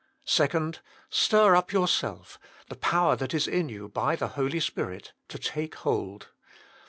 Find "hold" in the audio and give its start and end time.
5.75-6.29